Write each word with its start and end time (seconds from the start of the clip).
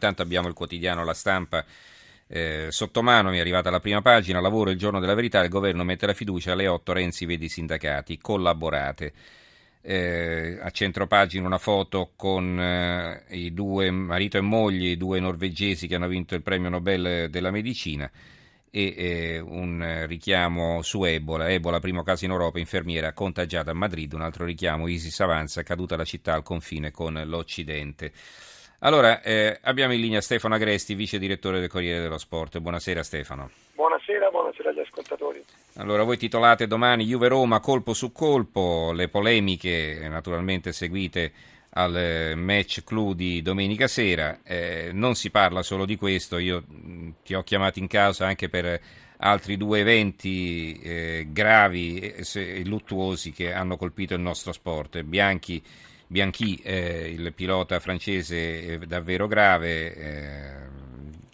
Intanto 0.00 0.22
abbiamo 0.22 0.48
il 0.48 0.54
quotidiano 0.54 1.04
La 1.04 1.12
Stampa 1.12 1.62
eh, 2.26 2.68
sotto 2.70 3.02
mano, 3.02 3.28
mi 3.28 3.36
è 3.36 3.40
arrivata 3.40 3.68
la 3.68 3.80
prima 3.80 4.00
pagina, 4.00 4.40
lavoro 4.40 4.70
il 4.70 4.78
giorno 4.78 4.98
della 4.98 5.12
verità, 5.12 5.42
il 5.42 5.50
governo 5.50 5.84
mette 5.84 6.06
la 6.06 6.14
fiducia, 6.14 6.52
alle 6.52 6.68
8 6.68 6.94
Renzi 6.94 7.26
vedi 7.26 7.44
i 7.44 7.48
sindacati, 7.50 8.16
collaborate. 8.16 9.12
Eh, 9.82 10.58
a 10.58 10.70
centropagina 10.70 11.46
una 11.46 11.58
foto 11.58 12.12
con 12.16 12.58
eh, 12.58 13.24
i 13.30 13.52
due 13.52 13.90
marito 13.90 14.38
e 14.38 14.40
moglie, 14.40 14.88
i 14.90 14.96
due 14.96 15.20
norvegesi 15.20 15.86
che 15.86 15.96
hanno 15.96 16.08
vinto 16.08 16.34
il 16.34 16.42
premio 16.42 16.70
Nobel 16.70 17.28
della 17.28 17.50
medicina 17.50 18.10
e 18.70 18.94
eh, 18.96 19.38
un 19.40 20.04
richiamo 20.06 20.80
su 20.80 21.04
Ebola, 21.04 21.50
Ebola 21.50 21.78
primo 21.78 22.02
caso 22.02 22.24
in 22.24 22.30
Europa, 22.30 22.58
infermiera 22.58 23.12
contagiata 23.12 23.72
a 23.72 23.74
Madrid, 23.74 24.14
un 24.14 24.22
altro 24.22 24.46
richiamo 24.46 24.86
ISIS 24.86 25.20
avanza, 25.20 25.62
caduta 25.62 25.96
la 25.96 26.04
città 26.04 26.32
al 26.32 26.42
confine 26.42 26.90
con 26.90 27.20
l'Occidente. 27.26 28.12
Allora, 28.82 29.20
eh, 29.20 29.58
abbiamo 29.62 29.92
in 29.92 30.00
linea 30.00 30.22
Stefano 30.22 30.54
Agresti, 30.54 30.94
vice 30.94 31.18
direttore 31.18 31.60
del 31.60 31.68
Corriere 31.68 32.00
dello 32.00 32.16
Sport. 32.16 32.60
Buonasera 32.60 33.02
Stefano. 33.02 33.50
Buonasera, 33.74 34.30
buonasera 34.30 34.70
agli 34.70 34.80
ascoltatori. 34.80 35.44
Allora, 35.74 36.02
voi 36.02 36.16
titolate 36.16 36.66
domani 36.66 37.04
Juve-Roma 37.04 37.60
colpo 37.60 37.92
su 37.92 38.10
colpo, 38.10 38.92
le 38.92 39.08
polemiche 39.08 40.06
naturalmente 40.08 40.72
seguite 40.72 41.32
al 41.72 41.94
eh, 41.94 42.34
match 42.34 42.82
clou 42.82 43.12
di 43.12 43.42
domenica 43.42 43.86
sera. 43.86 44.38
Eh, 44.42 44.92
non 44.94 45.14
si 45.14 45.30
parla 45.30 45.62
solo 45.62 45.84
di 45.84 45.96
questo, 45.96 46.38
io 46.38 46.64
ti 47.22 47.34
ho 47.34 47.42
chiamato 47.42 47.78
in 47.80 47.86
causa 47.86 48.26
anche 48.26 48.48
per 48.48 48.80
altri 49.18 49.58
due 49.58 49.80
eventi 49.80 50.80
eh, 50.80 51.26
gravi 51.30 51.98
e 51.98 52.64
luttuosi 52.64 53.30
che 53.32 53.52
hanno 53.52 53.76
colpito 53.76 54.14
il 54.14 54.20
nostro 54.20 54.52
sport. 54.52 55.02
Bianchi 55.02 55.62
Bianchi, 56.10 56.56
eh, 56.64 57.08
il 57.08 57.32
pilota 57.32 57.78
francese, 57.78 58.62
è 58.66 58.78
davvero 58.78 59.28
grave. 59.28 59.94
Eh, 59.94 60.68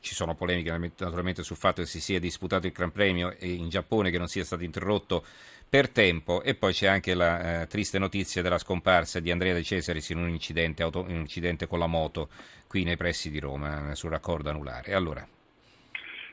ci 0.00 0.14
sono 0.14 0.34
polemiche 0.34 0.70
naturalmente 0.70 1.42
sul 1.42 1.56
fatto 1.56 1.80
che 1.80 1.88
si 1.88 1.98
sia 1.98 2.20
disputato 2.20 2.66
il 2.66 2.74
Gran 2.74 2.92
Premio 2.92 3.34
in 3.40 3.70
Giappone 3.70 4.10
che 4.10 4.18
non 4.18 4.28
sia 4.28 4.44
stato 4.44 4.64
interrotto 4.64 5.24
per 5.66 5.88
tempo 5.88 6.42
e 6.42 6.54
poi 6.54 6.74
c'è 6.74 6.88
anche 6.88 7.14
la 7.14 7.62
eh, 7.62 7.66
triste 7.68 7.98
notizia 7.98 8.42
della 8.42 8.58
scomparsa 8.58 9.18
di 9.18 9.30
Andrea 9.30 9.54
De 9.54 9.62
Cesaris 9.62 10.10
in 10.10 10.18
un 10.18 10.28
incidente, 10.28 10.82
auto, 10.82 11.00
un 11.00 11.08
incidente 11.08 11.66
con 11.66 11.78
la 11.78 11.86
moto 11.86 12.28
qui 12.68 12.84
nei 12.84 12.98
pressi 12.98 13.30
di 13.30 13.40
Roma 13.40 13.94
sul 13.94 14.10
raccordo 14.10 14.50
anulare. 14.50 14.92
Allora. 14.92 15.26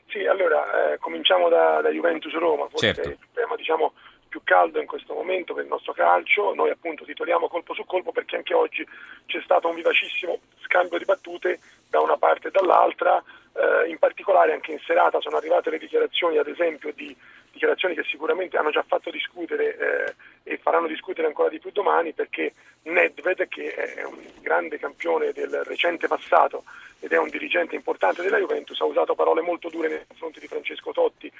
Sì, 0.08 0.26
allora 0.26 0.92
eh, 0.92 0.98
cominciamo 0.98 1.48
da, 1.48 1.80
da 1.82 1.90
Juventus-Roma, 1.92 2.68
forse 2.68 2.94
certo. 2.94 3.10
il 3.10 3.18
tema 3.34 3.56
diciamo, 3.56 3.94
più 4.34 4.42
caldo 4.44 4.80
in 4.80 4.88
questo 4.88 5.14
momento 5.14 5.54
per 5.54 5.64
il 5.64 5.70
nostro 5.70 5.94
calcio, 5.94 6.56
noi 6.56 6.72
appunto 6.72 7.06
titoliamo 7.06 7.48
colpo 7.48 7.76
su 7.76 7.86
colpo 7.86 8.12
perché 8.12 8.36
anche 8.36 8.56
oggi 8.56 8.84
c'è 9.28 9.40
stato 9.44 9.68
un 9.68 9.76
vivacissimo 9.76 10.40
scambio 10.64 10.98
di 10.98 11.06
battute 11.06 11.60
da 11.88 12.00
una 12.00 12.18
parte 12.18 12.48
e 12.48 12.52
dall'altra, 12.52 13.24
eh, 13.54 13.90
in 13.90 14.00
particolare 14.00 14.54
anche 14.54 14.72
in 14.72 14.80
serata 14.80 15.22
sono 15.22 15.38
arrivate 15.38 15.70
le 15.70 15.78
dichiarazioni 15.78 16.40
ad 16.40 16.48
esempio 16.48 16.92
di 16.96 17.16
dichiarazioni 17.52 17.94
che 17.94 18.02
sicuramente 18.10 18.58
hanno 18.58 18.72
già 18.72 18.82
fatto 18.82 19.12
discutere 19.12 19.78
eh, 19.78 20.52
e 20.52 20.58
faranno 20.58 20.88
discutere 20.88 21.28
ancora 21.28 21.50
di 21.50 21.60
più 21.60 21.70
domani 21.70 22.14
perché 22.14 22.54
Nedved 22.86 23.48
che 23.50 23.72
è 23.76 24.04
un 24.04 24.18
grande 24.42 24.80
campione 24.80 25.32
del 25.32 25.64
recente 25.64 26.08
passato 26.08 26.64
ed 27.00 27.12
è 27.12 27.20
un 27.20 27.30
dirigente 27.30 27.76
importante 27.76 28.24
della 28.24 28.40
Juventus 28.40 28.82
ha 28.82 28.86
usato 28.86 29.14
parole 29.14 29.42
molto 29.42 29.70
dure 29.70 29.90
nei 29.90 30.04
confronti 30.08 30.40
di 30.40 30.48
Francesco 30.48 30.92
Totti 30.92 31.32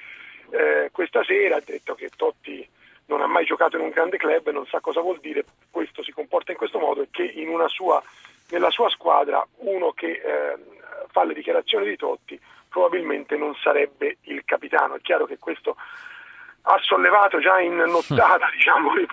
eh, 0.50 0.90
questa 0.92 1.24
sera. 1.24 1.56
Ha 1.56 1.62
detto 1.64 1.94
che 1.94 2.10
Totti 2.14 2.66
non 3.06 3.20
ha 3.20 3.26
mai 3.26 3.44
giocato 3.44 3.76
in 3.76 3.82
un 3.82 3.90
grande 3.90 4.16
club, 4.16 4.50
non 4.50 4.66
sa 4.66 4.80
cosa 4.80 5.00
vuol 5.00 5.18
dire, 5.20 5.44
questo 5.70 6.02
si 6.02 6.12
comporta 6.12 6.52
in 6.52 6.58
questo 6.58 6.78
modo 6.78 7.02
e 7.02 7.08
che 7.10 7.32
sua, 7.68 8.02
nella 8.50 8.70
sua 8.70 8.88
squadra 8.88 9.46
uno 9.58 9.92
che 9.92 10.12
eh, 10.12 10.56
fa 11.10 11.24
le 11.24 11.34
dichiarazioni 11.34 11.86
di 11.86 11.96
Totti 11.96 12.40
probabilmente 12.68 13.36
non 13.36 13.54
sarebbe 13.54 14.18
il 14.22 14.44
capitano. 14.44 14.96
È 14.96 15.00
chiaro 15.00 15.26
che 15.26 15.38
questo 15.38 15.76
ha 16.62 16.78
sollevato 16.80 17.38
già 17.38 17.60
in 17.60 17.76
nottata 17.76 18.50
diciamo, 18.54 18.94
le, 18.94 19.06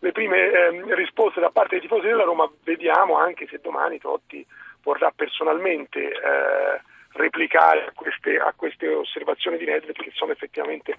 le, 0.00 0.12
prime 0.12 0.50
eh, 0.50 0.94
risposte 0.94 1.40
da 1.40 1.50
parte 1.50 1.70
dei 1.70 1.80
tifosi 1.80 2.06
della 2.06 2.24
Roma, 2.24 2.48
vediamo 2.62 3.16
anche 3.16 3.46
se 3.48 3.58
domani 3.60 3.98
Totti 3.98 4.46
vorrà 4.82 5.10
personalmente 5.14 6.00
eh, 6.00 6.80
replicare 7.12 7.86
a 7.86 7.92
queste, 7.94 8.38
a 8.38 8.52
queste, 8.54 8.88
osservazioni 8.88 9.56
di 9.58 9.64
Nedved 9.64 9.96
che 9.96 10.12
sono 10.14 10.32
effettivamente 10.32 10.94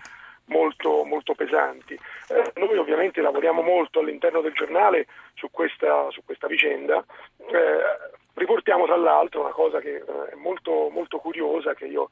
molto, 0.49 1.03
molto 1.03 1.33
pesanti. 1.33 1.93
Eh, 2.27 2.51
noi 2.55 2.77
ovviamente 2.77 3.21
lavoriamo 3.21 3.61
molto 3.61 3.99
all'interno 3.99 4.41
del 4.41 4.53
giornale 4.53 5.07
su 5.33 5.49
questa, 5.49 6.09
su 6.11 6.21
questa 6.25 6.47
vicenda, 6.47 7.03
eh, 7.37 8.09
riportiamo 8.33 8.85
tra 8.85 8.97
l'altro 8.97 9.41
una 9.41 9.51
cosa 9.51 9.79
che 9.79 9.95
eh, 9.95 10.29
è 10.31 10.35
molto, 10.35 10.89
molto 10.89 11.17
curiosa 11.19 11.73
che 11.73 11.85
io 11.85 12.09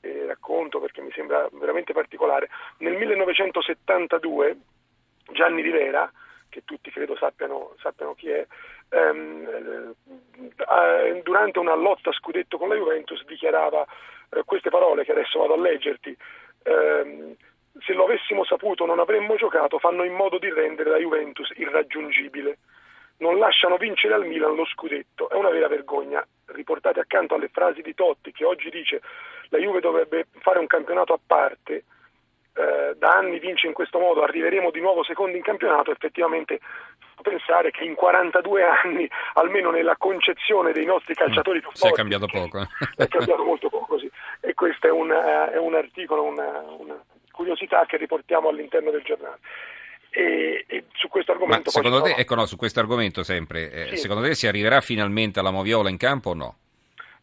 eh, 0.00 0.26
racconto 0.26 0.80
perché 0.80 1.00
mi 1.00 1.12
sembra 1.12 1.48
veramente 1.52 1.92
particolare. 1.92 2.48
Nel 2.78 2.96
1972 2.96 4.56
Gianni 5.32 5.62
Rivera, 5.62 6.10
che 6.48 6.62
tutti 6.64 6.90
credo 6.90 7.16
sappiano, 7.16 7.74
sappiano 7.80 8.14
chi 8.14 8.28
è, 8.30 8.46
ehm, 8.90 9.94
eh, 10.56 11.20
durante 11.22 11.58
una 11.58 11.74
lotta 11.74 12.10
a 12.10 12.12
scudetto 12.12 12.58
con 12.58 12.68
la 12.68 12.74
Juventus 12.74 13.24
dichiarava 13.24 13.86
eh, 14.30 14.42
queste 14.44 14.70
parole 14.70 15.04
che 15.04 15.12
adesso 15.12 15.38
vado 15.38 15.54
a 15.54 15.58
leggerti. 15.58 16.16
Ehm, 16.64 17.36
se 17.80 17.92
lo 17.92 18.04
avessimo 18.04 18.44
saputo 18.44 18.84
non 18.86 18.98
avremmo 18.98 19.36
giocato, 19.36 19.78
fanno 19.78 20.04
in 20.04 20.14
modo 20.14 20.38
di 20.38 20.50
rendere 20.50 20.90
la 20.90 20.98
Juventus 20.98 21.50
irraggiungibile. 21.56 22.58
Non 23.18 23.38
lasciano 23.38 23.76
vincere 23.76 24.14
al 24.14 24.26
Milan 24.26 24.54
lo 24.54 24.64
scudetto, 24.64 25.28
è 25.28 25.34
una 25.34 25.50
vera 25.50 25.68
vergogna. 25.68 26.26
Riportate 26.46 27.00
accanto 27.00 27.34
alle 27.34 27.48
frasi 27.48 27.82
di 27.82 27.94
Totti 27.94 28.32
che 28.32 28.44
oggi 28.44 28.70
dice 28.70 29.02
la 29.50 29.58
Juve 29.58 29.80
dovrebbe 29.80 30.26
fare 30.38 30.58
un 30.58 30.66
campionato 30.66 31.12
a 31.12 31.20
parte, 31.24 31.84
eh, 32.54 32.94
da 32.96 33.16
anni 33.16 33.38
vince 33.38 33.66
in 33.66 33.72
questo 33.72 33.98
modo, 33.98 34.22
arriveremo 34.22 34.70
di 34.70 34.80
nuovo 34.80 35.04
secondi 35.04 35.36
in 35.36 35.42
campionato, 35.42 35.90
effettivamente 35.90 36.60
pensare 37.22 37.70
che 37.70 37.84
in 37.84 37.94
42 37.94 38.64
anni, 38.64 39.08
almeno 39.34 39.70
nella 39.70 39.96
concezione 39.96 40.72
dei 40.72 40.84
nostri 40.84 41.14
calciatori 41.14 41.58
mm, 41.58 41.60
più 41.60 41.70
forti, 41.70 41.88
è 41.88 41.96
cambiato 41.96 42.26
poco. 42.26 42.66
è 42.96 43.08
cambiato 43.08 43.44
molto 43.44 43.68
poco, 43.68 43.98
sì. 43.98 44.10
E 44.40 44.54
questo 44.54 44.86
è 44.86 44.90
un, 44.90 45.10
è 45.10 45.58
un 45.58 45.74
articolo, 45.74 46.22
una, 46.22 46.64
una 46.78 47.04
curiosità 47.40 47.86
che 47.86 47.96
riportiamo 47.96 48.50
all'interno 48.50 48.90
del 48.90 49.02
giornale. 49.02 49.38
E, 50.10 50.64
e 50.66 50.84
su 50.92 51.08
questo 51.08 51.32
argomento... 51.32 51.70
Ma 51.72 51.82
secondo 51.82 52.02
te, 52.02 52.14
ecco 52.20 52.34
no, 52.34 52.44
su 52.44 52.56
questo 52.56 52.80
argomento 52.80 53.22
sempre, 53.22 53.70
eh, 53.70 53.86
sì. 53.90 53.96
secondo 53.96 54.22
te 54.22 54.34
si 54.34 54.46
arriverà 54.46 54.82
finalmente 54.82 55.40
alla 55.40 55.50
Moviola 55.50 55.88
in 55.88 55.96
campo 55.96 56.30
o 56.30 56.34
no? 56.34 56.54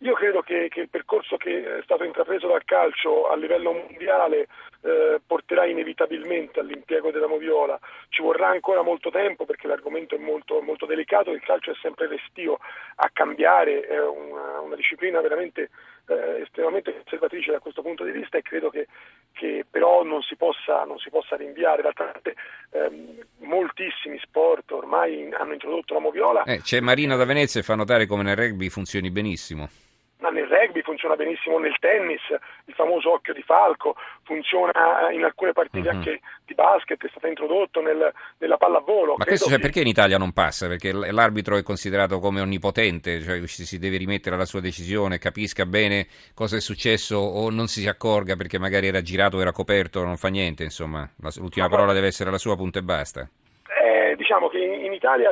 Io 0.01 0.13
credo 0.13 0.41
che, 0.41 0.69
che, 0.69 0.81
il 0.81 0.89
percorso 0.89 1.37
che 1.37 1.79
è 1.79 1.81
stato 1.83 2.03
intrapreso 2.03 2.47
dal 2.47 2.63
calcio 2.65 3.29
a 3.29 3.35
livello 3.35 3.73
mondiale 3.73 4.47
eh, 4.81 5.19
porterà 5.25 5.65
inevitabilmente 5.65 6.59
all'impiego 6.59 7.09
della 7.09 7.27
moviola. 7.27 7.79
Ci 8.09 8.21
vorrà 8.21 8.47
ancora 8.47 8.83
molto 8.83 9.09
tempo 9.09 9.45
perché 9.45 9.67
l'argomento 9.67 10.15
è 10.15 10.19
molto, 10.19 10.61
molto 10.61 10.85
delicato, 10.85 11.31
il 11.31 11.41
calcio 11.41 11.71
è 11.71 11.75
sempre 11.81 12.07
restio 12.07 12.59
a 12.95 13.09
cambiare, 13.11 13.81
è 13.81 13.99
una, 13.99 14.59
una 14.61 14.75
disciplina 14.75 15.19
veramente 15.19 15.69
eh, 16.07 16.41
estremamente 16.41 16.93
conservatrice 16.93 17.51
da 17.51 17.59
questo 17.59 17.81
punto 17.81 18.03
di 18.03 18.11
vista 18.11 18.37
e 18.37 18.41
credo 18.41 18.69
che, 18.69 18.87
che 19.33 19.65
però 19.69 20.03
non 20.03 20.21
si, 20.21 20.35
possa, 20.35 20.83
non 20.83 20.97
si, 20.99 21.09
possa, 21.09 21.35
rinviare. 21.35 21.81
D'altra 21.81 22.05
parte 22.05 22.35
ehm, 22.71 23.25
moltissimi 23.39 24.19
sport 24.19 24.71
ormai 24.71 25.29
hanno 25.33 25.53
introdotto 25.53 25.93
la 25.93 25.99
moviola. 25.99 26.43
Eh, 26.43 26.61
c'è 26.61 26.79
Marina 26.79 27.15
da 27.15 27.25
Venezia 27.25 27.59
e 27.59 27.63
fa 27.63 27.75
notare 27.75 28.05
come 28.05 28.23
nel 28.23 28.35
rugby 28.35 28.69
funzioni 28.69 29.11
benissimo 29.11 29.69
ma 30.19 30.29
nel 30.29 30.47
rugby 30.47 30.81
funziona 30.81 31.15
benissimo 31.15 31.59
nel 31.59 31.75
tennis, 31.79 32.21
il 32.65 32.73
famoso 32.73 33.11
occhio 33.11 33.33
di 33.33 33.43
falco, 33.43 33.95
funziona 34.23 35.11
in 35.11 35.23
alcune 35.23 35.53
partite 35.53 35.87
mm-hmm. 35.87 35.97
anche 35.97 36.21
di 36.45 36.53
basket, 36.53 37.03
è 37.05 37.09
stato 37.09 37.27
introdotto 37.27 37.81
nel, 37.81 38.11
nella 38.39 38.57
pallavolo. 38.57 39.15
Ma 39.17 39.25
questo, 39.25 39.47
cioè, 39.47 39.55
che... 39.55 39.61
perché 39.61 39.81
in 39.81 39.87
Italia 39.87 40.17
non 40.17 40.33
passa? 40.33 40.67
Perché 40.67 40.91
l'arbitro 40.91 41.57
è 41.57 41.63
considerato 41.63 42.19
come 42.19 42.41
onnipotente, 42.41 43.21
cioè 43.21 43.45
si 43.47 43.79
deve 43.79 43.97
rimettere 43.97 44.35
alla 44.35 44.45
sua 44.45 44.61
decisione, 44.61 45.19
capisca 45.19 45.65
bene 45.65 46.07
cosa 46.33 46.57
è 46.57 46.61
successo 46.61 47.17
o 47.17 47.49
non 47.49 47.67
si 47.67 47.87
accorga 47.87 48.35
perché 48.35 48.57
magari 48.57 48.87
era 48.87 49.01
girato 49.01 49.39
era 49.39 49.51
coperto, 49.51 50.03
non 50.03 50.17
fa 50.17 50.29
niente, 50.29 50.63
insomma, 50.63 51.07
l'ultima 51.37 51.67
ma 51.67 51.71
parola 51.71 51.93
deve 51.93 52.07
essere 52.07 52.31
la 52.31 52.37
sua, 52.37 52.55
punto 52.55 52.79
e 52.79 52.83
basta 52.83 53.29
diciamo 54.37 54.49
che 54.49 54.59
in, 54.59 54.93
Italia 54.93 55.31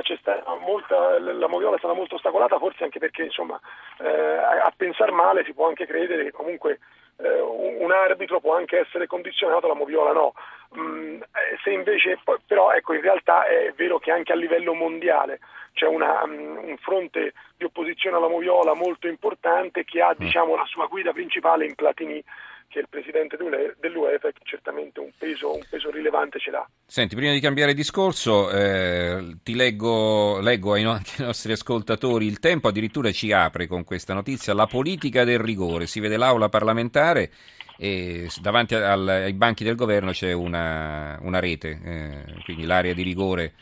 molta, 0.61 1.19
la 1.19 1.47
moviola 1.47 1.75
è 1.75 1.79
stata 1.79 1.93
molto 1.93 2.15
ostacolata, 2.15 2.57
forse 2.57 2.83
anche 2.83 2.99
perché 2.99 3.23
insomma, 3.23 3.59
eh, 3.99 4.07
a, 4.07 4.63
a 4.63 4.73
pensare 4.75 5.11
male 5.11 5.43
si 5.43 5.53
può 5.53 5.67
anche 5.67 5.85
credere 5.85 6.23
che 6.23 6.31
comunque 6.31 6.79
eh, 7.17 7.39
un 7.39 7.91
arbitro 7.91 8.39
può 8.39 8.55
anche 8.55 8.79
essere 8.79 9.05
condizionato, 9.05 9.67
la 9.67 9.75
moviola 9.75 10.11
no. 10.11 10.33
Mm, 10.77 11.21
eh, 11.21 11.57
se 11.63 11.69
invece, 11.69 12.19
però 12.47 12.71
ecco, 12.71 12.93
in 12.93 13.01
realtà 13.01 13.45
è 13.45 13.71
vero 13.75 13.99
che 13.99 14.11
anche 14.11 14.33
a 14.33 14.35
livello 14.35 14.73
mondiale 14.73 15.39
c'è 15.73 15.85
una, 15.85 16.23
um, 16.23 16.59
un 16.63 16.77
fronte 16.77 17.33
di 17.57 17.65
opposizione 17.65 18.17
alla 18.17 18.27
moviola 18.27 18.73
molto 18.73 19.07
importante 19.07 19.83
che 19.83 20.01
ha 20.01 20.09
mm. 20.09 20.17
diciamo, 20.17 20.55
la 20.55 20.65
sua 20.65 20.87
guida 20.87 21.11
principale 21.13 21.65
in 21.65 21.75
Platini 21.75 22.23
che 22.67 22.79
il 22.79 22.87
presidente 22.89 23.37
dell'UEFA, 23.37 24.31
che 24.31 24.41
certamente 24.43 24.99
un 24.99 25.11
peso, 25.17 25.53
un 25.53 25.63
peso 25.69 25.89
rilevante 25.91 26.39
ce 26.39 26.51
l'ha. 26.51 26.67
Senti, 26.85 27.15
prima 27.15 27.31
di 27.31 27.39
cambiare 27.39 27.73
discorso, 27.73 28.51
eh, 28.51 29.37
ti 29.43 29.55
leggo, 29.55 30.39
leggo 30.39 30.73
ai, 30.73 30.83
no- 30.83 30.93
ai, 30.93 31.03
nostri 31.19 31.51
ascoltatori, 31.53 32.25
il 32.25 32.39
tempo 32.39 32.67
addirittura 32.67 33.11
ci 33.11 33.31
apre 33.31 33.67
con 33.67 33.83
questa 33.83 34.13
notizia, 34.13 34.53
la 34.53 34.67
politica 34.67 35.23
del 35.23 35.39
rigore, 35.39 35.87
si 35.87 35.99
vede 35.99 36.17
l'aula 36.17 36.49
parlamentare 36.49 37.31
e 37.77 38.29
davanti 38.41 38.75
al, 38.75 39.07
ai 39.07 39.33
banchi 39.33 39.63
del 39.63 39.75
governo 39.75 40.11
c'è 40.11 40.31
una, 40.31 41.17
una 41.21 41.39
rete, 41.39 41.79
eh, 41.83 42.43
quindi 42.43 42.65
l'area 42.65 42.93
di 42.93 43.03
rigore. 43.03 43.53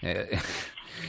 Eh, 0.00 0.28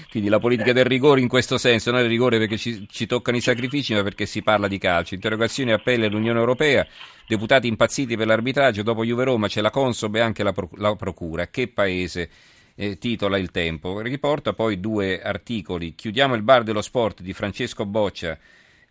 quindi 0.09 0.30
la 0.30 0.39
politica 0.39 0.74
del 0.74 0.86
rigore 0.86 1.21
in 1.21 1.27
questo 1.27 1.57
senso, 1.57 1.91
non 1.91 2.01
il 2.01 2.07
rigore 2.07 2.38
perché 2.38 2.57
ci, 2.57 2.88
ci, 2.89 3.06
toccano 3.06 3.38
i 3.38 3.41
sacrifici, 3.41 3.94
ma 3.94 4.03
perché 4.03 4.25
si 4.25 4.41
parla 4.41 4.68
di 4.68 4.77
calcio. 4.77 5.13
Interrogazioni 5.13 5.71
e 5.71 5.74
appelli 5.74 6.06
all'Unione 6.06 6.39
Europea, 6.39 6.86
deputati 7.27 7.68
impazziti 7.68 8.18
per 8.18 8.27
l'arbitraggio, 8.27 8.83
dopo 8.83 9.03
Juve 9.03 9.24
Roma 9.24 9.47
c'è 9.47 9.62
la 9.62 9.69
Consob 9.69 10.15
e 10.15 10.19
anche 10.19 10.44
la, 10.44 10.53
la 10.77 10.95
Procura. 10.95 11.47
Che 11.47 11.68
paese? 11.68 12.30
Eh, 12.75 12.97
titola 12.97 13.38
il 13.38 13.51
tempo. 13.51 14.00
Riporta 14.00 14.53
poi 14.53 14.80
due 14.80 15.21
articoli. 15.21 15.95
Chiudiamo 15.95 16.35
il 16.35 16.44
bar 16.44 16.63
dello 16.63 16.81
sport 16.81 17.21
di 17.21 17.33
Francesco 17.33 17.85
Boccia 17.85 18.38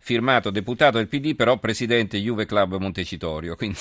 firmato 0.01 0.49
deputato 0.49 0.97
del 0.97 1.07
PD, 1.07 1.35
però 1.35 1.57
presidente 1.57 2.17
Juve 2.17 2.45
Club 2.45 2.77
Montecitorio, 2.77 3.55
quindi 3.55 3.77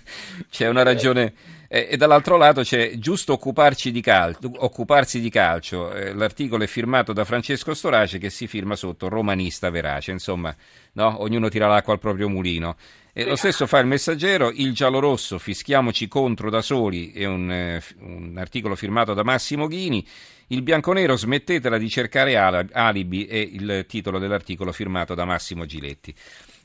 c'è 0.50 0.68
una 0.68 0.82
ragione. 0.82 1.32
Eh, 1.70 1.88
e 1.90 1.96
dall'altro 1.98 2.38
lato 2.38 2.62
c'è 2.62 2.96
giusto 2.96 3.34
occuparci 3.34 3.92
di 3.92 4.00
calcio, 4.00 4.50
occuparsi 4.56 5.20
di 5.20 5.28
calcio. 5.28 5.92
Eh, 5.92 6.14
l'articolo 6.14 6.64
è 6.64 6.66
firmato 6.66 7.12
da 7.12 7.24
Francesco 7.24 7.74
Storace 7.74 8.18
che 8.18 8.30
si 8.30 8.46
firma 8.46 8.74
sotto 8.74 9.08
romanista 9.08 9.68
verace, 9.68 10.10
insomma, 10.10 10.54
no? 10.92 11.20
ognuno 11.22 11.48
tira 11.48 11.68
l'acqua 11.68 11.92
al 11.92 11.98
proprio 11.98 12.28
mulino. 12.28 12.76
E 13.12 13.24
lo 13.24 13.36
stesso 13.36 13.66
fa 13.66 13.80
il 13.80 13.86
messaggero, 13.86 14.50
il 14.50 14.72
giallo-rosso, 14.72 15.38
fischiamoci 15.38 16.06
contro 16.06 16.50
da 16.50 16.62
soli, 16.62 17.10
è 17.12 17.24
un, 17.24 17.50
eh, 17.50 17.82
un 17.98 18.36
articolo 18.38 18.76
firmato 18.76 19.12
da 19.12 19.24
Massimo 19.24 19.66
Ghini. 19.66 20.06
Il 20.50 20.62
bianconero 20.62 21.14
smettetela 21.14 21.76
di 21.76 21.90
cercare 21.90 22.34
alibi 22.34 23.26
è 23.26 23.36
il 23.36 23.84
titolo 23.86 24.18
dell'articolo 24.18 24.72
firmato 24.72 25.14
da 25.14 25.26
Massimo 25.26 25.66
Giletti. 25.66 26.14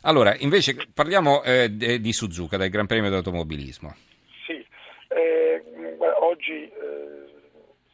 Allora, 0.03 0.35
invece 0.37 0.87
parliamo 0.93 1.43
eh, 1.43 1.69
di 1.69 2.13
Suzuka, 2.13 2.55
del 2.55 2.69
Gran 2.69 2.87
Premio 2.87 3.09
d'automobilismo. 3.09 3.93
Sì, 4.45 4.65
eh, 5.09 5.63
oggi 6.21 6.63
eh, 6.63 6.71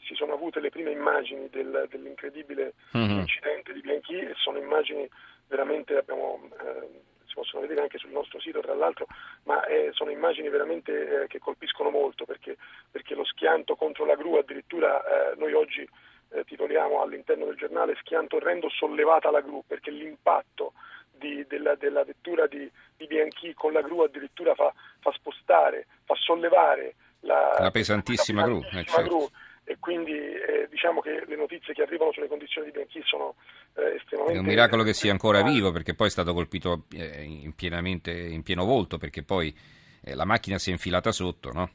si 0.06 0.14
sono 0.14 0.34
avute 0.34 0.60
le 0.60 0.70
prime 0.70 0.92
immagini 0.92 1.50
del, 1.50 1.88
dell'incredibile 1.90 2.74
mm-hmm. 2.96 3.20
incidente 3.20 3.74
di 3.74 3.82
Bianchi 3.82 4.14
e 4.14 4.34
sono 4.36 4.60
immagini 4.60 5.10
veramente, 5.48 5.98
abbiamo 5.98 6.50
eh, 6.62 6.88
possono 7.50 7.62
vedere 7.62 7.81
anche 7.81 7.98
sul 7.98 8.12
nostro 8.12 8.40
sito 8.40 8.60
tra 8.62 8.75
l'altro, 8.75 9.07
ma 9.44 9.66
eh, 9.66 9.90
sono 9.94 10.12
immagini 10.12 10.50
veramente 10.50 11.24
eh, 11.24 11.28
che 11.28 11.40
colpiscono 11.40 11.90
molto 11.90 12.25
perché, 12.25 12.57
perché, 12.92 13.16
lo 13.16 13.25
schianto 13.25 13.75
contro 13.75 14.06
la 14.06 14.16
gru 14.16 14.36
addirittura 14.36 15.01
eh, 15.01 15.36
noi 15.38 15.54
oggi 15.54 15.88
eh, 16.31 16.44
titoliamo 16.46 17.01
all'interno 17.01 17.46
del 17.46 17.56
giornale 17.56 17.98
schianto 18.01 18.36
orrendo 18.36 18.69
sollevata 18.69 19.31
la 19.31 19.42
gru 19.42 19.63
perché 19.66 19.90
l'impatto 19.90 20.74
di, 21.12 21.44
della, 21.48 21.75
della, 21.75 22.04
vettura 22.04 22.46
di, 22.46 22.69
di, 22.96 23.07
Bianchi 23.07 23.54
con 23.56 23.74
la 23.74 23.81
gru 23.81 24.02
addirittura 24.02 24.54
fa, 24.54 24.72
fa 25.00 25.12
spostare, 25.12 25.88
fa 26.06 26.13
sollevare 26.16 26.95
la, 27.22 27.57
la 27.57 27.72
pesantissima, 27.72 28.45
la 28.45 28.54
pesantissima 28.54 29.02
gru, 29.02 29.07
eh, 29.07 29.07
gru. 29.10 29.19
certo 29.19 29.48
e 29.69 29.77
quindi 29.80 30.13
eh, 30.13 30.68
diciamo 30.68 31.00
che 31.00 31.24
le 31.27 31.36
notizie 31.36 31.75
che 31.75 31.83
arrivano 31.83 32.12
sulle 32.12 32.27
condizioni 32.27 32.66
di 32.66 32.74
Bianchi 32.74 33.04
sono 33.06 33.36
eh, 33.75 33.98
estremamente... 33.98 34.39
È 34.39 34.42
un 34.42 34.48
miracolo 34.48 34.81
che 34.81 34.94
sia 34.94 35.12
ancora 35.12 35.44
vivo 35.44 35.71
perché 35.71 35.94
poi 35.94 36.07
è 36.07 36.10
stato 36.10 36.33
colpito 36.33 36.86
eh, 36.98 37.21
in, 37.21 37.54
in 37.54 38.42
pieno 38.42 38.66
volto 38.66 38.98
perché 38.98 39.21
poi 39.21 39.56
eh, 40.04 40.16
la 40.16 40.25
macchina 40.25 40.57
si 40.57 40.71
è 40.71 40.74
infilata 40.74 41.12
sotto, 41.12 41.51
no? 41.51 41.69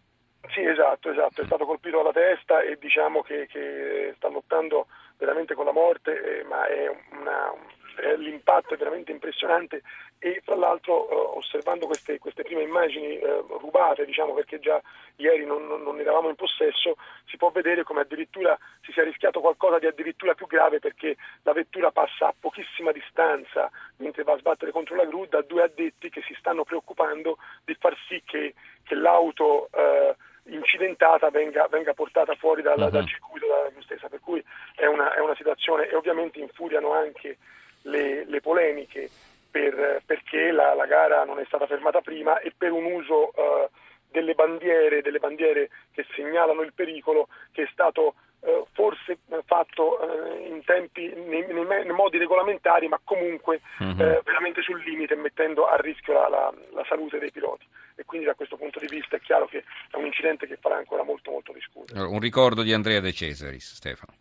Sì, 0.52 0.62
esatto, 0.62 1.12
esatto, 1.12 1.42
è 1.42 1.46
stato 1.46 1.64
colpito 1.66 2.00
alla 2.00 2.10
testa 2.10 2.62
e 2.62 2.76
diciamo 2.80 3.22
che, 3.22 3.46
che 3.46 4.12
sta 4.16 4.26
lottando 4.26 4.88
veramente 5.16 5.54
con 5.54 5.64
la 5.64 5.72
morte, 5.72 6.40
eh, 6.40 6.42
ma 6.42 6.66
è 6.66 6.88
una, 7.12 7.52
eh, 7.98 8.16
l'impatto 8.16 8.74
è 8.74 8.76
veramente 8.76 9.12
impressionante 9.12 9.82
e 10.18 10.40
fra 10.44 10.54
l'altro 10.56 11.08
eh, 11.08 11.14
osservando 11.38 11.86
queste, 11.86 12.18
queste, 12.18 12.42
prime 12.42 12.62
immagini 12.62 13.18
eh, 13.18 13.44
rubate, 13.60 14.04
diciamo 14.04 14.32
perché 14.32 14.58
già 14.58 14.80
ieri 15.16 15.44
non, 15.44 15.66
non, 15.66 15.82
non, 15.82 16.00
eravamo 16.00 16.28
in 16.28 16.34
possesso, 16.34 16.96
si 17.26 17.36
può 17.36 17.50
vedere 17.50 17.82
come 17.82 18.00
addirittura 18.00 18.58
si 18.82 18.92
sia 18.92 19.04
rischiato 19.04 19.40
qualcosa 19.40 19.78
di 19.78 19.86
addirittura 19.86 20.34
più 20.34 20.46
grave 20.46 20.78
perché 20.78 21.16
la 21.42 21.52
vettura 21.52 21.90
passa 21.90 22.28
a 22.28 22.34
pochissima 22.38 22.92
distanza 22.92 23.70
mentre 23.98 24.22
va 24.22 24.32
a 24.32 24.38
sbattere 24.38 24.72
contro 24.72 24.96
la 24.96 25.04
gru 25.04 25.26
da 25.26 25.42
due 25.42 25.62
addetti 25.62 26.08
che 26.08 26.22
si 26.22 26.34
stanno 26.38 26.64
preoccupando 26.64 27.38
di 27.64 27.74
far 27.74 27.96
sì 28.08 28.22
che, 28.24 28.54
che 28.82 28.94
l'auto 28.94 29.68
eh, 29.72 30.16
incidentata 30.46 31.30
venga, 31.30 31.66
venga, 31.68 31.94
portata 31.94 32.34
fuori 32.34 32.62
dalla, 32.62 32.86
uh-huh. 32.86 32.90
dal 32.90 33.06
circuito 33.06 33.46
dalla 33.46 33.70
stessa, 33.82 34.08
per 34.08 34.20
cui 34.20 34.44
è 34.74 34.86
una, 34.86 35.14
è 35.14 35.20
una 35.20 35.34
situazione 35.34 35.88
e 35.88 35.94
ovviamente 35.94 36.38
infuriano 36.38 36.92
anche 36.92 37.38
le, 37.84 38.24
le 38.24 38.40
polemiche 38.40 39.10
per, 39.50 40.02
perché 40.04 40.50
la, 40.50 40.74
la, 40.74 40.86
gara 40.86 41.24
non 41.24 41.38
è 41.38 41.44
stata 41.46 41.66
fermata 41.66 42.00
prima 42.00 42.40
e 42.40 42.52
per 42.56 42.72
un 42.72 42.84
uso 42.84 43.30
uh, 43.34 43.68
delle 44.10 44.34
bandiere, 44.34 45.00
delle 45.00 45.18
bandiere 45.20 45.70
che 45.92 46.04
segnalano 46.14 46.62
il 46.62 46.72
pericolo 46.72 47.28
che 47.52 47.62
è 47.62 47.68
stato 47.70 48.14
uh, 48.40 48.66
forse 48.72 49.18
fatto 49.44 49.98
uh, 50.00 50.52
in 50.52 50.62
tempi, 50.64 51.06
nei, 51.06 51.46
nei, 51.46 51.66
nei, 51.66 51.92
modi 51.92 52.18
regolamentari, 52.18 52.88
ma 52.88 52.98
comunque 53.04 53.60
uh-huh. 53.78 53.94
veramente 53.94 54.62
sul 54.62 54.82
limite, 54.84 55.14
mettendo 55.14 55.66
a 55.66 55.76
rischio 55.76 56.14
la, 56.14 56.28
la, 56.28 56.52
la, 56.72 56.84
salute 56.88 57.18
dei 57.18 57.30
piloti. 57.30 57.64
E 57.94 58.04
quindi 58.04 58.26
da 58.26 58.34
questo 58.34 58.56
punto 58.56 58.80
di 58.80 58.88
vista 58.88 59.14
è 59.14 59.20
chiaro 59.20 59.46
che 59.46 59.62
è 59.90 59.96
un 59.96 60.06
incidente 60.06 60.48
che 60.48 60.56
farà 60.56 60.76
ancora 60.76 61.04
molto 61.04 61.30
molto 61.30 61.52
discutere. 61.52 62.00
Un 62.00 62.18
ricordo 62.18 62.62
di 62.62 62.72
Andrea 62.72 62.98
De 62.98 63.12
Cesaris, 63.12 63.74
Stefano. 63.74 64.14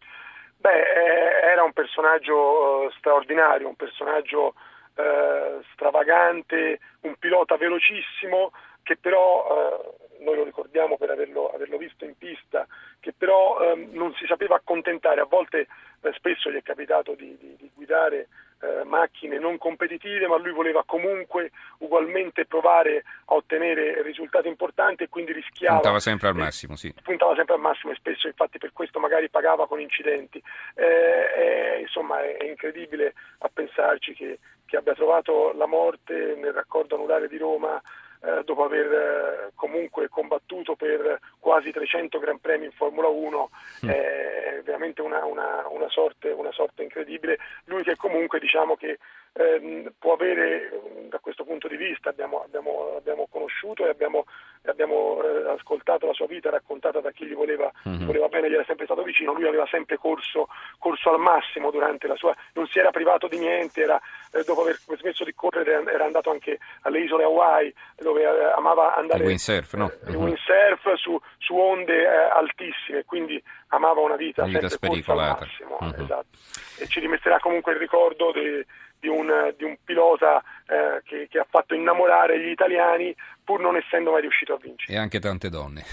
Beh, 0.64 0.80
eh, 0.80 1.52
era 1.52 1.62
un 1.64 1.74
personaggio 1.74 2.88
eh, 2.88 2.94
straordinario, 2.98 3.68
un 3.68 3.76
personaggio 3.76 4.54
eh, 4.96 5.60
stravagante, 5.74 6.80
un 7.02 7.16
pilota 7.20 7.58
velocissimo 7.58 8.54
che 8.82 8.96
però, 8.96 9.46
eh, 9.52 10.24
noi 10.24 10.38
lo 10.38 10.44
ricordiamo 10.46 10.96
per 10.96 11.10
averlo, 11.10 11.52
averlo, 11.54 11.76
visto 11.76 12.06
in 12.06 12.18
pista, 12.18 12.66
che 13.02 13.12
però 13.12 13.60
ehm, 13.60 13.90
non 13.92 14.14
si 14.14 14.26
sapeva 14.26 14.56
accontentare, 14.56 15.20
a 15.20 15.26
volte 15.26 15.68
eh, 16.00 16.14
spesso 16.14 16.50
gli 16.50 16.56
è 16.56 16.64
capitato 16.64 17.14
di, 17.14 17.38
di, 17.38 17.58
di 17.58 17.70
guidare 17.76 18.30
eh, 18.64 18.84
macchine 18.86 19.38
non 19.40 19.58
competitive, 19.58 20.28
ma 20.28 20.38
lui 20.38 20.52
voleva 20.52 20.84
comunque 20.86 21.52
ugualmente 21.80 22.46
provare 22.46 23.04
a 23.26 23.36
ottenere 23.36 24.02
risultati 24.02 24.48
importanti 24.48 25.04
e 25.04 25.10
quindi 25.10 25.34
rischiava. 25.34 25.76
Puntava 25.76 26.00
sempre 26.00 26.30
al 26.30 26.36
massimo, 26.36 26.76
sì. 26.76 26.94
Puntava 27.04 27.36
sempre 27.36 27.56
al 27.56 27.60
massimo 27.60 27.92
e 27.92 27.96
spesso 27.96 28.28
infatti 28.28 28.58
per 28.58 28.72
questo 28.72 29.00
magari 29.00 29.30
pagava 29.30 29.68
con 29.68 29.82
incidenti. 29.82 30.42
Eh, 30.76 31.80
insomma 31.82 32.24
è, 32.24 32.38
è, 32.38 32.46
incredibile 32.46 33.14
a 33.40 33.50
pensarci 33.54 34.14
che, 34.14 34.40
che 34.66 34.78
abbia 34.78 34.94
trovato 34.94 35.52
la 35.54 35.68
morte 35.68 36.36
nel 36.38 36.54
raccordo 36.54 36.96
anulare 36.96 37.28
di 37.28 37.38
Roma 37.38 37.82
eh, 38.22 38.44
dopo 38.46 38.64
aver 38.64 38.92
eh, 38.92 39.52
comunque 39.56 40.08
combattuto 40.08 40.76
per 40.76 41.20
quasi 41.44 41.72
300 41.72 42.20
Gran 42.20 42.40
Premi 42.40 42.64
in 42.64 42.72
Formula 42.72 43.10
1, 43.10 43.50
mm. 43.86 43.90
è 43.90 44.62
veramente 44.64 45.02
una, 45.02 45.26
una, 45.26 45.68
una, 45.68 45.90
sorte, 45.90 46.30
una, 46.30 46.54
sorte, 46.54 46.84
incredibile. 46.84 47.38
Lui 47.66 47.84
che 47.84 47.98
comunque 47.98 48.40
diciamo 48.40 48.78
che 48.78 48.98
ehm, 49.34 49.92
può 50.00 50.14
avere 50.14 50.70
da 51.10 51.20
questo 51.20 51.44
punto 51.44 51.68
di 51.68 51.76
vista, 51.76 52.10
abbiamo, 52.10 52.44
abbiamo, 52.44 52.96
abbiamo 52.96 53.28
conosciuto 53.30 53.86
e 53.86 53.90
abbiamo, 53.90 54.26
abbiamo 54.66 55.22
eh, 55.22 55.50
ascoltato 55.50 56.08
la 56.08 56.14
sua 56.14 56.28
vita 56.28 56.50
raccontata 56.50 57.02
da 57.02 57.12
chi 57.12 57.26
gli 57.26 57.36
voleva, 57.36 57.70
mm-hmm. 57.88 58.06
voleva 58.06 58.28
bene, 58.30 58.50
gli 58.50 58.54
era 58.54 58.64
sempre 58.66 58.86
stato 58.86 59.04
vicino, 59.04 59.34
lui 59.34 59.46
aveva 59.46 59.68
sempre 59.70 59.98
corso, 59.98 60.48
corso 60.80 61.10
al 61.10 61.20
massimo 61.20 61.72
durante 61.72 62.08
la 62.08 62.16
sua, 62.16 62.34
non 62.54 62.68
si 62.68 62.80
era 62.80 62.92
privato 62.92 63.28
di 63.28 63.38
niente, 63.38 63.82
era, 63.82 64.00
eh, 64.32 64.44
dopo 64.44 64.62
aver 64.62 64.80
smesso 64.98 65.26
di 65.26 65.34
correre 65.34 65.84
era 65.92 66.06
andato 66.06 66.30
anche 66.30 66.60
alle 66.82 67.02
isole 67.02 67.24
Hawaii 67.24 67.74
dove 67.98 68.22
eh, 68.22 68.52
amava 68.56 68.96
andare 68.96 69.24
il 69.24 69.30
windsurf, 69.30 69.74
no? 69.74 69.92
uh-huh. 70.06 70.16
windsurf 70.16 70.94
su, 70.96 71.20
su 71.44 71.56
onde 71.56 72.04
eh, 72.04 72.08
altissime, 72.08 73.04
quindi 73.04 73.42
amava 73.68 74.00
una 74.00 74.16
vita, 74.16 74.44
una 74.44 74.54
vita 74.54 74.70
spericolata. 74.70 75.46
Uh-huh. 75.80 75.94
esatto. 76.02 76.38
E 76.80 76.88
ci 76.88 77.00
rimetterà 77.00 77.40
comunque 77.40 77.74
il 77.74 77.80
ricordo 77.80 78.32
de, 78.32 78.66
di 79.00 79.10
un, 79.10 79.54
di 79.58 79.66
un 79.66 79.76
pilota 79.84 80.42
eh, 80.68 81.02
che, 81.04 81.28
che, 81.30 81.40
ha 81.40 81.46
fatto 81.48 81.76
innamorare 81.76 82.40
gli 82.40 82.50
italiani 82.50 83.14
pur 83.44 83.60
non 83.60 83.76
essendo 83.76 84.12
mai 84.12 84.22
riuscito 84.22 84.54
a 84.54 84.58
vincere. 84.58 84.94
E 84.94 84.98
anche 84.98 85.20
tante 85.20 85.50
donne. 85.50 85.84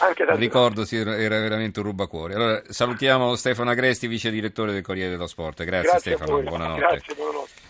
Anche 0.00 0.24
tante 0.24 0.40
Ricordo 0.40 0.84
sì, 0.84 0.96
era 0.96 1.38
veramente 1.38 1.78
un 1.78 1.86
rubacuore. 1.86 2.34
Allora 2.34 2.62
salutiamo 2.66 3.36
Stefano 3.36 3.70
Agresti, 3.70 4.08
vice 4.08 4.30
direttore 4.30 4.72
del 4.72 4.82
Corriere 4.82 5.10
dello 5.10 5.28
Sport. 5.28 5.62
Grazie, 5.62 5.90
Grazie 5.90 6.16
Stefano, 6.16 6.40
buonanotte. 6.40 6.80
Grazie, 6.80 7.14
buonanotte. 7.14 7.61